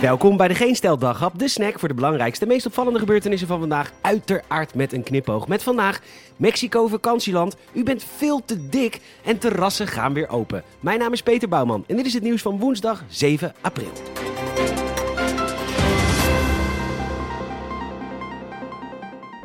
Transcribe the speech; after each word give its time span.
Welkom 0.00 0.36
bij 0.36 0.48
de 0.48 0.54
Geen 0.54 0.74
Stel 0.74 0.98
de 0.98 1.48
snack 1.48 1.78
voor 1.78 1.88
de 1.88 1.94
belangrijkste, 1.94 2.46
meest 2.46 2.66
opvallende 2.66 2.98
gebeurtenissen 2.98 3.48
van 3.48 3.58
vandaag. 3.58 3.92
Uiteraard 4.00 4.74
met 4.74 4.92
een 4.92 5.02
knipoog. 5.02 5.48
Met 5.48 5.62
vandaag 5.62 6.00
Mexico 6.36 6.86
vakantieland. 6.86 7.56
U 7.72 7.82
bent 7.82 8.04
veel 8.16 8.44
te 8.44 8.68
dik 8.68 9.00
en 9.24 9.38
terrassen 9.38 9.86
gaan 9.86 10.12
weer 10.12 10.28
open. 10.28 10.62
Mijn 10.80 10.98
naam 10.98 11.12
is 11.12 11.22
Peter 11.22 11.48
Bouwman 11.48 11.84
en 11.86 11.96
dit 11.96 12.06
is 12.06 12.14
het 12.14 12.22
nieuws 12.22 12.42
van 12.42 12.58
woensdag 12.58 13.04
7 13.08 13.54
april. 13.60 13.90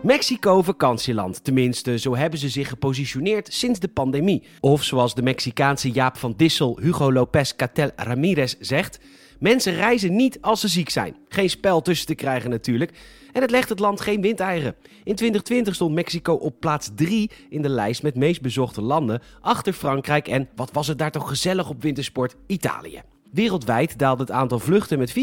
Mexico 0.01 0.61
vakantieland. 0.61 1.43
Tenminste, 1.43 1.99
zo 1.99 2.15
hebben 2.15 2.39
ze 2.39 2.49
zich 2.49 2.69
gepositioneerd 2.69 3.53
sinds 3.53 3.79
de 3.79 3.87
pandemie. 3.87 4.43
Of 4.59 4.83
zoals 4.83 5.15
de 5.15 5.21
Mexicaanse 5.21 5.91
Jaap 5.91 6.17
van 6.17 6.33
Dissel 6.37 6.79
Hugo 6.81 7.11
López 7.11 7.55
Catel 7.55 7.91
Ramirez 7.95 8.55
zegt... 8.59 8.99
Mensen 9.43 9.73
reizen 9.73 10.15
niet 10.15 10.37
als 10.41 10.59
ze 10.59 10.67
ziek 10.67 10.89
zijn. 10.89 11.15
Geen 11.27 11.49
spel 11.49 11.81
tussen 11.81 12.07
te 12.07 12.15
krijgen 12.15 12.49
natuurlijk. 12.49 12.91
En 13.31 13.41
het 13.41 13.51
legt 13.51 13.69
het 13.69 13.79
land 13.79 14.01
geen 14.01 14.21
windeieren. 14.21 14.75
In 15.03 15.15
2020 15.15 15.75
stond 15.75 15.93
Mexico 15.93 16.33
op 16.33 16.59
plaats 16.59 16.89
3 16.95 17.31
in 17.49 17.61
de 17.61 17.69
lijst 17.69 18.03
met 18.03 18.15
meest 18.15 18.41
bezochte 18.41 18.81
landen, 18.81 19.21
achter 19.41 19.73
Frankrijk 19.73 20.27
en, 20.27 20.49
wat 20.55 20.71
was 20.71 20.87
het 20.87 20.97
daar 20.97 21.11
toch 21.11 21.27
gezellig 21.27 21.69
op 21.69 21.81
wintersport, 21.81 22.35
Italië. 22.47 23.01
Wereldwijd 23.31 23.97
daalde 23.99 24.21
het 24.21 24.31
aantal 24.31 24.59
vluchten 24.59 24.99
met 24.99 25.11
74%, 25.11 25.13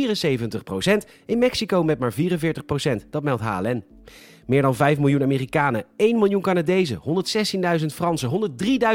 in 1.27 1.39
Mexico 1.39 1.83
met 1.83 1.99
maar 1.99 2.15
44%, 2.15 2.17
dat 3.11 3.23
meldt 3.23 3.43
HLN. 3.43 3.85
Meer 4.47 4.63
dan 4.63 4.75
5 4.75 4.99
miljoen 4.99 5.23
Amerikanen, 5.23 5.85
1 5.97 6.19
miljoen 6.19 6.41
Canadezen, 6.43 7.01
116.000 7.81 7.87
Fransen, 7.87 8.51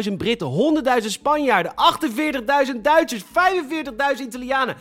103.000 0.10 0.14
Britten, 0.18 0.76
100.000 1.02 1.08
Spanjaarden, 1.08 1.74
48.000 2.76 2.82
Duitsers, 2.82 3.24
45.000 3.24 4.22
Italianen 4.22 4.76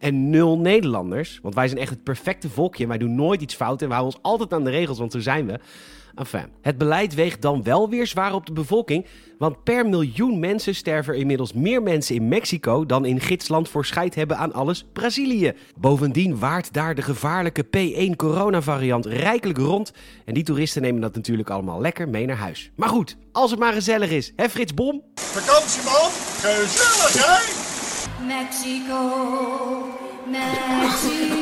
en 0.00 0.30
0 0.30 0.58
Nederlanders. 0.58 1.38
Want 1.42 1.54
wij 1.54 1.68
zijn 1.68 1.80
echt 1.80 1.90
het 1.90 2.02
perfecte 2.02 2.48
volkje. 2.48 2.86
Wij 2.86 2.98
doen 2.98 3.14
nooit 3.14 3.42
iets 3.42 3.54
fout 3.54 3.82
en 3.82 3.88
we 3.88 3.94
houden 3.94 4.14
ons 4.14 4.24
altijd 4.24 4.52
aan 4.52 4.64
de 4.64 4.70
regels, 4.70 4.98
want 4.98 5.12
zo 5.12 5.20
zijn 5.20 5.46
we. 5.46 5.58
Enfin, 6.14 6.46
het 6.60 6.78
beleid 6.78 7.14
weegt 7.14 7.42
dan 7.42 7.62
wel 7.62 7.88
weer 7.88 8.06
zwaar 8.06 8.34
op 8.34 8.46
de 8.46 8.52
bevolking. 8.52 9.06
Want 9.38 9.64
per 9.64 9.88
miljoen 9.88 10.38
mensen 10.38 10.74
sterven 10.74 11.12
er 11.14 11.20
inmiddels 11.20 11.52
meer 11.52 11.82
mensen 11.82 12.14
in 12.14 12.28
Mexico 12.28 12.86
dan 12.86 13.04
in 13.04 13.20
gidsland 13.20 13.68
voor 13.68 13.86
scheid 13.86 14.14
hebben 14.14 14.36
aan 14.36 14.52
alles 14.52 14.84
Brazilië. 14.92 15.52
Bovendien 15.78 16.38
waart 16.38 16.72
daar 16.72 16.94
de 16.94 17.02
gevaarlijke 17.02 17.64
P1 17.64 18.16
coronavariant 18.16 19.06
rijkelijk 19.06 19.58
rond. 19.58 19.79
En 20.24 20.34
die 20.34 20.44
toeristen 20.44 20.82
nemen 20.82 21.00
dat 21.00 21.14
natuurlijk 21.14 21.50
allemaal 21.50 21.80
lekker 21.80 22.08
mee 22.08 22.26
naar 22.26 22.36
huis. 22.36 22.70
Maar 22.76 22.88
goed, 22.88 23.16
als 23.32 23.50
het 23.50 23.60
maar 23.60 23.72
gezellig 23.72 24.10
is, 24.10 24.32
hè 24.36 24.48
Frits 24.48 24.74
Bom? 24.74 25.02
Vakantieman, 25.14 26.10
gezellig 26.40 27.26
hè? 27.26 27.68
Mexico, 28.26 29.00
Mexico. 30.30 31.40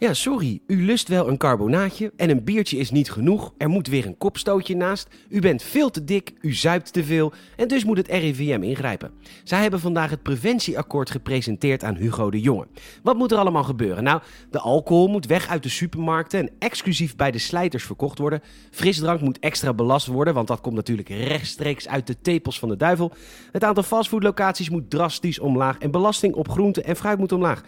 Ja, 0.00 0.14
sorry, 0.14 0.60
u 0.66 0.84
lust 0.84 1.08
wel 1.08 1.28
een 1.28 1.36
carbonaatje 1.36 2.12
en 2.16 2.30
een 2.30 2.44
biertje 2.44 2.76
is 2.76 2.90
niet 2.90 3.10
genoeg. 3.10 3.52
Er 3.56 3.68
moet 3.68 3.86
weer 3.86 4.06
een 4.06 4.18
kopstootje 4.18 4.76
naast. 4.76 5.08
U 5.28 5.40
bent 5.40 5.62
veel 5.62 5.90
te 5.90 6.04
dik, 6.04 6.32
u 6.40 6.54
zuipt 6.54 6.92
te 6.92 7.04
veel 7.04 7.32
en 7.56 7.68
dus 7.68 7.84
moet 7.84 7.96
het 7.96 8.08
RIVM 8.08 8.62
ingrijpen. 8.62 9.10
Zij 9.44 9.62
hebben 9.62 9.80
vandaag 9.80 10.10
het 10.10 10.22
preventieakkoord 10.22 11.10
gepresenteerd 11.10 11.84
aan 11.84 11.94
Hugo 11.94 12.30
de 12.30 12.40
Jonge. 12.40 12.66
Wat 13.02 13.16
moet 13.16 13.32
er 13.32 13.38
allemaal 13.38 13.64
gebeuren? 13.64 14.04
Nou, 14.04 14.20
de 14.50 14.58
alcohol 14.58 15.08
moet 15.08 15.26
weg 15.26 15.48
uit 15.48 15.62
de 15.62 15.68
supermarkten 15.68 16.40
en 16.40 16.50
exclusief 16.58 17.16
bij 17.16 17.30
de 17.30 17.38
slijters 17.38 17.84
verkocht 17.84 18.18
worden. 18.18 18.42
Frisdrank 18.70 19.20
moet 19.20 19.38
extra 19.38 19.74
belast 19.74 20.06
worden, 20.06 20.34
want 20.34 20.48
dat 20.48 20.60
komt 20.60 20.76
natuurlijk 20.76 21.08
rechtstreeks 21.08 21.88
uit 21.88 22.06
de 22.06 22.20
tepels 22.20 22.58
van 22.58 22.68
de 22.68 22.76
duivel. 22.76 23.12
Het 23.52 23.64
aantal 23.64 23.82
fastfoodlocaties 23.82 24.70
moet 24.70 24.90
drastisch 24.90 25.38
omlaag 25.38 25.78
en 25.78 25.90
belasting 25.90 26.34
op 26.34 26.48
groente 26.48 26.82
en 26.82 26.96
fruit 26.96 27.18
moet 27.18 27.32
omlaag. 27.32 27.62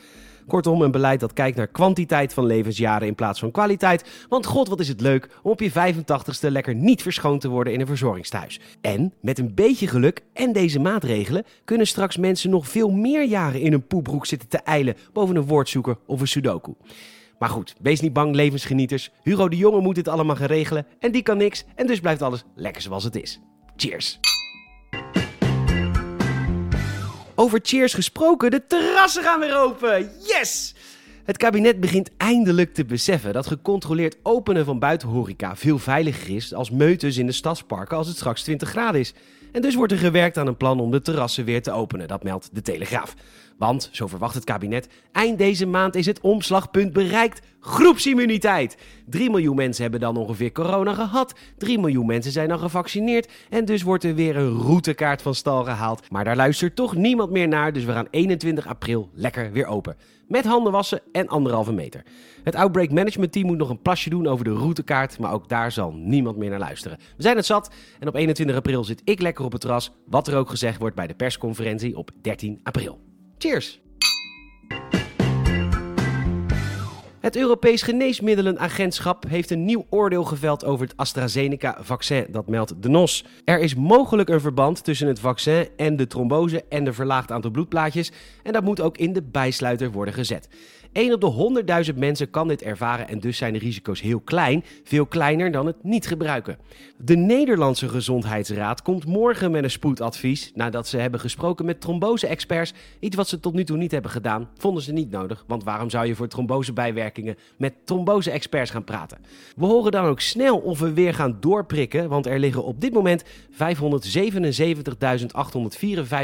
Kortom, 0.46 0.82
een 0.82 0.90
beleid 0.90 1.20
dat 1.20 1.32
kijkt 1.32 1.56
naar 1.56 1.66
kwantiteit 1.66 2.32
van 2.32 2.46
levensjaren 2.46 3.06
in 3.06 3.14
plaats 3.14 3.40
van 3.40 3.50
kwaliteit. 3.50 4.26
Want 4.28 4.46
god, 4.46 4.68
wat 4.68 4.80
is 4.80 4.88
het 4.88 5.00
leuk 5.00 5.28
om 5.42 5.50
op 5.50 5.60
je 5.60 5.70
85ste 5.70 6.48
lekker 6.48 6.74
niet 6.74 7.02
verschoond 7.02 7.40
te 7.40 7.48
worden 7.48 7.72
in 7.72 7.80
een 7.80 7.86
verzorgingstehuis. 7.86 8.60
En 8.80 9.14
met 9.20 9.38
een 9.38 9.54
beetje 9.54 9.86
geluk 9.86 10.22
en 10.32 10.52
deze 10.52 10.80
maatregelen 10.80 11.44
kunnen 11.64 11.86
straks 11.86 12.16
mensen 12.16 12.50
nog 12.50 12.68
veel 12.68 12.90
meer 12.90 13.24
jaren 13.24 13.60
in 13.60 13.72
een 13.72 13.86
poepbroek 13.86 14.26
zitten 14.26 14.48
te 14.48 14.58
eilen 14.58 14.96
boven 15.12 15.36
een 15.36 15.46
woordzoeker 15.46 15.98
of 16.06 16.20
een 16.20 16.28
sudoku. 16.28 16.74
Maar 17.38 17.48
goed, 17.48 17.74
wees 17.80 18.00
niet 18.00 18.12
bang, 18.12 18.34
levensgenieters. 18.34 19.10
Hugo 19.22 19.48
de 19.48 19.56
Jonge 19.56 19.80
moet 19.80 19.94
dit 19.94 20.08
allemaal 20.08 20.36
gaan 20.36 20.46
regelen 20.46 20.86
en 20.98 21.12
die 21.12 21.22
kan 21.22 21.36
niks 21.36 21.64
en 21.74 21.86
dus 21.86 22.00
blijft 22.00 22.22
alles 22.22 22.44
lekker 22.54 22.82
zoals 22.82 23.04
het 23.04 23.16
is. 23.16 23.40
Cheers! 23.76 24.29
Over 27.40 27.60
cheers 27.62 27.94
gesproken, 27.94 28.50
de 28.50 28.66
terrassen 28.66 29.22
gaan 29.22 29.40
weer 29.40 29.56
open. 29.58 30.10
Yes! 30.26 30.74
Het 31.30 31.38
kabinet 31.38 31.80
begint 31.80 32.10
eindelijk 32.16 32.74
te 32.74 32.84
beseffen 32.84 33.32
dat 33.32 33.46
gecontroleerd 33.46 34.16
openen 34.22 34.64
van 34.64 34.78
buitenhoreca 34.78 35.56
veel 35.56 35.78
veiliger 35.78 36.34
is 36.34 36.54
als 36.54 36.70
meutes 36.70 37.18
in 37.18 37.26
de 37.26 37.32
stadsparken 37.32 37.96
als 37.96 38.06
het 38.06 38.16
straks 38.16 38.42
20 38.42 38.68
graden 38.68 39.00
is. 39.00 39.14
En 39.52 39.62
dus 39.62 39.74
wordt 39.74 39.92
er 39.92 39.98
gewerkt 39.98 40.38
aan 40.38 40.46
een 40.46 40.56
plan 40.56 40.80
om 40.80 40.90
de 40.90 41.02
terrassen 41.02 41.44
weer 41.44 41.62
te 41.62 41.72
openen, 41.72 42.08
dat 42.08 42.22
meldt 42.22 42.48
de 42.52 42.62
Telegraaf. 42.62 43.14
Want, 43.58 43.88
zo 43.92 44.06
verwacht 44.06 44.34
het 44.34 44.44
kabinet, 44.44 44.88
eind 45.12 45.38
deze 45.38 45.66
maand 45.66 45.94
is 45.94 46.06
het 46.06 46.20
omslagpunt 46.20 46.92
bereikt. 46.92 47.46
Groepsimmuniteit. 47.60 48.76
3 49.06 49.30
miljoen 49.30 49.56
mensen 49.56 49.82
hebben 49.82 50.00
dan 50.00 50.16
ongeveer 50.16 50.52
corona 50.52 50.94
gehad. 50.94 51.34
3 51.58 51.78
miljoen 51.78 52.06
mensen 52.06 52.32
zijn 52.32 52.48
dan 52.48 52.58
gevaccineerd. 52.58 53.32
En 53.50 53.64
dus 53.64 53.82
wordt 53.82 54.04
er 54.04 54.14
weer 54.14 54.36
een 54.36 54.58
routekaart 54.58 55.22
van 55.22 55.34
stal 55.34 55.64
gehaald. 55.64 56.10
Maar 56.10 56.24
daar 56.24 56.36
luistert 56.36 56.76
toch 56.76 56.96
niemand 56.96 57.30
meer 57.30 57.48
naar, 57.48 57.72
dus 57.72 57.84
we 57.84 57.92
gaan 57.92 58.08
21 58.10 58.66
april 58.66 59.10
lekker 59.14 59.52
weer 59.52 59.66
open. 59.66 59.96
Met 60.30 60.44
handen 60.44 60.72
wassen 60.72 61.00
en 61.12 61.19
anderhalve 61.28 61.72
meter. 61.72 62.02
Het 62.42 62.54
Outbreak 62.54 62.90
Management 62.90 63.32
Team 63.32 63.46
moet 63.46 63.58
nog 63.58 63.70
een 63.70 63.82
plasje 63.82 64.10
doen 64.10 64.26
over 64.26 64.44
de 64.44 64.52
routekaart, 64.52 65.18
maar 65.18 65.32
ook 65.32 65.48
daar 65.48 65.72
zal 65.72 65.92
niemand 65.92 66.36
meer 66.36 66.50
naar 66.50 66.58
luisteren. 66.58 66.98
We 67.16 67.22
zijn 67.22 67.36
het 67.36 67.46
zat 67.46 67.74
en 67.98 68.08
op 68.08 68.14
21 68.14 68.56
april 68.56 68.84
zit 68.84 69.02
ik 69.04 69.20
lekker 69.20 69.44
op 69.44 69.52
het 69.52 69.60
terras, 69.60 69.92
wat 70.06 70.28
er 70.28 70.36
ook 70.36 70.50
gezegd 70.50 70.78
wordt 70.78 70.96
bij 70.96 71.06
de 71.06 71.14
persconferentie 71.14 71.96
op 71.96 72.10
13 72.20 72.60
april. 72.62 73.00
Cheers! 73.38 73.80
Het 77.20 77.36
Europees 77.36 77.82
Geneesmiddelenagentschap 77.82 79.24
heeft 79.28 79.50
een 79.50 79.64
nieuw 79.64 79.86
oordeel 79.88 80.24
geveld 80.24 80.64
over 80.64 80.86
het 80.86 80.96
AstraZeneca-vaccin, 80.96 82.26
dat 82.30 82.48
meldt 82.48 82.82
de 82.82 82.88
NOS. 82.88 83.24
Er 83.44 83.60
is 83.60 83.74
mogelijk 83.74 84.28
een 84.28 84.40
verband 84.40 84.84
tussen 84.84 85.08
het 85.08 85.20
vaccin 85.20 85.68
en 85.76 85.96
de 85.96 86.06
trombose 86.06 86.64
en 86.68 86.84
de 86.84 86.92
verlaagd 86.92 87.32
aantal 87.32 87.50
bloedplaatjes 87.50 88.12
en 88.42 88.52
dat 88.52 88.62
moet 88.62 88.80
ook 88.80 88.98
in 88.98 89.12
de 89.12 89.22
bijsluiter 89.22 89.90
worden 89.90 90.14
gezet. 90.14 90.48
1 90.92 91.12
op 91.12 91.20
de 91.20 91.92
100.000 91.92 91.98
mensen 91.98 92.30
kan 92.30 92.48
dit 92.48 92.62
ervaren 92.62 93.08
en 93.08 93.18
dus 93.18 93.36
zijn 93.36 93.52
de 93.52 93.58
risico's 93.58 94.00
heel 94.00 94.20
klein, 94.20 94.64
veel 94.84 95.06
kleiner 95.06 95.50
dan 95.52 95.66
het 95.66 95.84
niet 95.84 96.06
gebruiken. 96.06 96.58
De 96.96 97.16
Nederlandse 97.16 97.88
Gezondheidsraad 97.88 98.82
komt 98.82 99.06
morgen 99.06 99.50
met 99.50 99.64
een 99.64 99.70
spoedadvies 99.70 100.52
nadat 100.54 100.88
ze 100.88 100.96
hebben 100.96 101.20
gesproken 101.20 101.64
met 101.64 101.80
trombose-experts. 101.80 102.72
Iets 103.00 103.16
wat 103.16 103.28
ze 103.28 103.40
tot 103.40 103.54
nu 103.54 103.64
toe 103.64 103.76
niet 103.76 103.90
hebben 103.90 104.10
gedaan, 104.10 104.48
vonden 104.56 104.82
ze 104.82 104.92
niet 104.92 105.10
nodig, 105.10 105.44
want 105.46 105.64
waarom 105.64 105.90
zou 105.90 106.06
je 106.06 106.14
voor 106.14 106.28
met 107.56 107.74
trombose-experts 107.84 108.70
gaan 108.70 108.84
praten? 108.84 109.18
We 109.56 109.66
horen 109.66 109.92
dan 109.92 110.04
ook 110.04 110.20
snel 110.20 110.58
of 110.58 110.78
we 110.78 110.92
weer 110.92 111.14
gaan 111.14 111.36
doorprikken, 111.40 112.08
want 112.08 112.26
er 112.26 112.38
liggen 112.38 112.64
op 112.64 112.80
dit 112.80 112.92
moment 112.92 113.24
577.854 113.24 113.56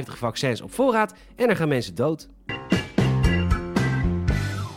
vaccins 0.05 0.61
op 0.61 0.73
voorraad 0.73 1.15
en 1.37 1.49
er 1.49 1.57
gaan 1.57 1.69
mensen 1.69 1.95
dood. 1.95 2.29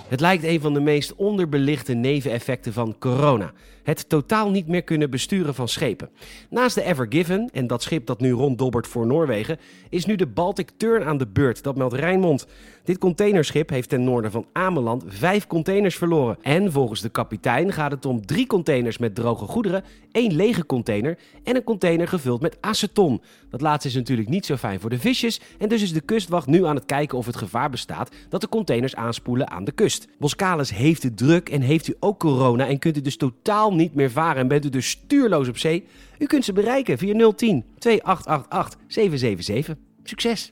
Het 0.10 0.20
lijkt 0.20 0.44
een 0.44 0.62
van 0.62 0.74
de 0.74 0.80
meest 0.80 1.16
onderbelichte 1.16 1.94
neveneffecten 1.94 2.74
van 2.74 2.96
corona. 3.00 3.52
Het 3.90 4.10
totaal 4.10 4.52
niet 4.52 4.68
meer 4.68 4.84
kunnen 4.84 5.10
besturen 5.10 5.56
van 5.56 5.68
schepen. 5.68 6.10
Naast 6.50 6.76
de 6.76 6.84
Ever 6.84 7.06
Given, 7.10 7.50
en 7.54 7.68
dat 7.68 7.84
schip 7.84 8.06
dat 8.06 8.20
nu 8.20 8.32
ronddobbert 8.32 8.88
voor 8.88 9.08
Noorwegen, 9.08 9.58
is 9.90 10.06
nu 10.06 10.16
de 10.16 10.28
Baltic 10.28 10.70
Turn 10.78 11.04
aan 11.04 11.18
de 11.18 11.28
beurt, 11.28 11.64
dat 11.64 11.76
meldt 11.78 11.94
Rijnmond. 11.94 12.48
Dit 12.84 12.98
containerschip 12.98 13.70
heeft 13.70 13.90
ten 13.90 14.04
noorden 14.04 14.32
van 14.32 14.46
Ameland 14.54 15.04
vijf 15.08 15.48
containers 15.48 15.96
verloren. 15.96 16.38
En 16.42 16.72
volgens 16.72 17.02
de 17.02 17.10
kapitein 17.10 17.74
gaat 17.74 17.92
het 17.92 18.06
om 18.06 18.26
drie 18.26 18.48
containers 18.48 18.98
met 18.98 19.16
droge 19.16 19.46
goederen, 19.46 19.84
één 20.12 20.36
lege 20.36 20.66
container 20.66 21.18
en 21.44 21.56
een 21.56 21.64
container 21.64 22.08
gevuld 22.08 22.42
met 22.42 22.58
aceton. 22.62 23.22
Dat 23.50 23.62
laatste 23.62 23.88
is 23.88 23.96
natuurlijk 23.96 24.30
niet 24.30 24.46
zo 24.46 24.56
fijn 24.56 24.80
voor 24.80 24.90
de 24.90 25.00
visjes 25.00 25.42
en 25.58 25.70
dus 25.70 25.82
is 25.82 25.94
de 25.94 26.02
kustwacht 26.02 26.48
nu 26.48 26.66
aan 26.66 26.76
het 26.76 26.86
kijken 26.86 27.18
of 27.18 27.26
het 27.26 27.38
gevaar 27.38 27.70
bestaat 27.70 28.16
dat 28.30 28.42
de 28.42 28.50
containers 28.50 28.96
aanspoelen 28.96 29.50
aan 29.50 29.64
de 29.64 29.72
kust. 29.72 30.08
Boskalis 30.20 30.70
heeft 30.70 31.04
het 31.04 31.18
druk 31.18 31.50
en 31.50 31.62
heeft 31.62 31.88
u 31.88 31.96
ook 32.00 32.20
corona 32.20 32.68
en 32.68 32.80
kunt 32.80 32.98
u 32.98 33.02
dus 33.02 33.18
totaal 33.18 33.74
niet 33.80 33.96
meer 33.96 34.12
varen 34.12 34.42
en 34.42 34.48
bent 34.48 34.66
u 34.66 34.70
dus 34.70 34.90
stuurloos 34.90 35.48
op 35.48 35.58
zee? 35.58 35.88
U 36.18 36.26
kunt 36.26 36.46
ze 36.46 36.54
bereiken 36.54 36.98
via 36.98 37.14
010 37.14 37.66
2888 37.78 38.80
777. 38.88 39.76
Succes! 40.04 40.52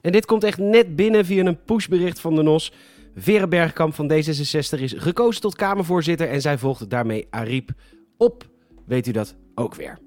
En 0.00 0.12
dit 0.12 0.26
komt 0.26 0.44
echt 0.44 0.58
net 0.58 0.96
binnen 0.96 1.24
via 1.24 1.44
een 1.44 1.64
pushbericht 1.64 2.20
van 2.20 2.34
de 2.34 2.42
NOS. 2.42 2.72
Vera 3.16 3.46
Bergkamp 3.46 3.94
van 3.94 4.12
D66 4.12 4.80
is 4.80 4.94
gekozen 4.96 5.40
tot 5.40 5.54
Kamervoorzitter 5.54 6.28
en 6.28 6.40
zij 6.40 6.58
volgt 6.58 6.90
daarmee 6.90 7.26
Ariep 7.30 7.70
op. 8.16 8.48
Weet 8.86 9.06
u 9.06 9.12
dat 9.12 9.36
ook 9.54 9.74
weer. 9.74 10.05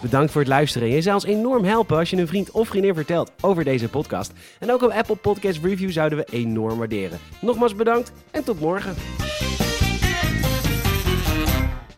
Bedankt 0.00 0.32
voor 0.32 0.40
het 0.40 0.50
luisteren. 0.50 0.88
Je 0.88 1.02
zou 1.02 1.14
ons 1.14 1.24
enorm 1.24 1.64
helpen 1.64 1.96
als 1.96 2.10
je 2.10 2.16
een 2.16 2.26
vriend 2.26 2.50
of 2.50 2.68
vriendin 2.68 2.94
vertelt 2.94 3.32
over 3.40 3.64
deze 3.64 3.88
podcast. 3.88 4.32
En 4.58 4.72
ook 4.72 4.82
op 4.82 4.90
Apple 4.90 5.16
Podcast 5.16 5.58
Review 5.62 5.90
zouden 5.90 6.18
we 6.18 6.26
enorm 6.30 6.78
waarderen. 6.78 7.18
Nogmaals 7.40 7.74
bedankt 7.74 8.12
en 8.30 8.44
tot 8.44 8.60
morgen. 8.60 8.94